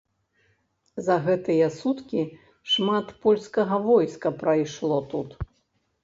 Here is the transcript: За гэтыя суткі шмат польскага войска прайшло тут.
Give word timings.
За 1.07 1.17
гэтыя 1.25 1.65
суткі 1.79 2.21
шмат 2.75 3.11
польскага 3.25 3.75
войска 3.87 4.31
прайшло 4.41 4.97
тут. 5.13 5.29